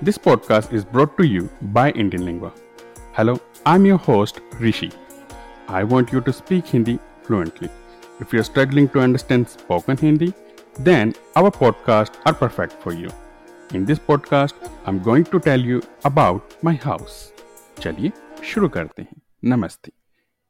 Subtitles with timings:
[0.00, 2.52] This podcast is brought to you by Indian Lingua.
[3.12, 4.90] Hello, I'm your host Rishi.
[5.68, 7.68] I want you to speak Hindi fluently.
[8.20, 10.32] If you're struggling to understand spoken Hindi,
[10.78, 13.10] then our podcasts are perfect for you.
[13.74, 14.54] In this podcast,
[14.86, 17.32] I'm going to tell you about my house.
[17.80, 18.12] चलिए
[18.44, 19.92] शुरू करते हैं नमस्ते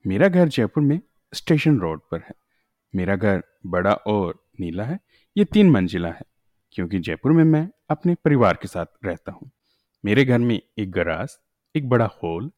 [0.06, 1.00] मेरा घर जयपुर में
[1.34, 2.34] station road पर है
[2.94, 5.00] मेरा घर बड़ा और नीला है
[5.36, 6.22] ये तीन मंजिला है
[6.75, 9.49] क्योंकि जयपुर में मैं अपने परिवार के साथ रहता हूँ।
[10.03, 11.37] मेरे घर में एक गराज
[11.75, 12.51] एक बड़ा हॉल,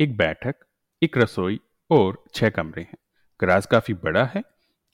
[0.00, 0.54] एक बैठक,
[1.02, 2.96] एक रसोई और छह कमरे हैं।
[3.40, 4.42] गराज काफ़ी बड़ा है,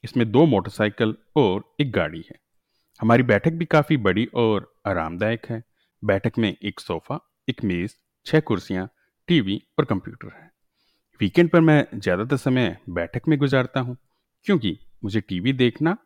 [0.04, 2.38] इसमें दो मोटरसाइकिल और एक गाड़ी है।
[3.00, 5.62] हमारी बैठक भी काफ़ी बड़ी और आरामदायक है।
[6.02, 7.94] बैठक में एक सोफ़ा, एक मेज़,
[8.26, 8.88] छह कुर्सियाँ,
[9.28, 10.50] टीवी और कंप्यूटर है।
[11.20, 13.96] वीकेंड पर मैं ज़्यादातर समय बैठक में गुजारता हूँ,
[14.46, 15.96] क्योंकि मुझे टीवी देखना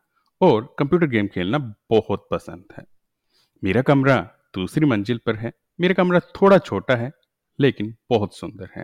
[0.41, 1.57] और कंप्यूटर गेम खेलना
[1.89, 2.83] बहुत पसंद है।
[3.63, 4.17] मेरा कमरा
[4.55, 7.11] दूसरी मंजिल पर है। मेरा कमरा थोड़ा छोटा है,
[7.59, 8.83] लेकिन बहुत सुंदर है।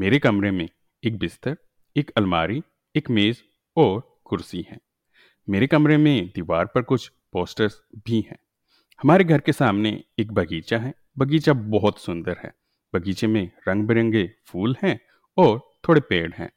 [0.00, 0.68] मेरे कमरे में
[1.04, 1.56] एक बिस्तर,
[1.96, 2.62] एक अलमारी,
[2.96, 3.44] एक मेज
[3.76, 4.78] और कुर्सी है।
[5.50, 8.38] मेरे कमरे में दीवार पर कुछ पोस्टर्स भी हैं।
[9.02, 12.54] हमारे घर के सामने एक बगीचा है। बगीचा बहुत सुंदर है।
[12.94, 15.00] बगीचे में रंग बिरंगे फूल हैं
[15.38, 16.52] और थोड़े पेड़ हैं।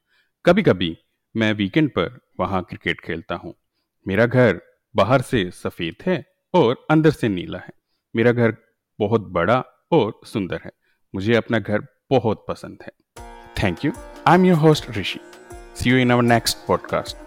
[0.46, 0.98] कभी कभी
[1.38, 3.56] मैं वीकेंड पर वहाँ क्रिकेट खेलता हूँ।
[4.08, 4.62] मेरा घर
[4.96, 7.74] बाहर से सफ़ेद है और अंदर से नीला है।
[8.16, 8.58] मेरा घर
[9.00, 10.72] बहुत बड़ा और सुंदर है।
[11.16, 12.92] मुझे अपना घर बहुत पसंद है।
[13.64, 13.92] Thank you
[14.28, 15.20] I am your host Rishi
[15.76, 17.27] see you in our next podcast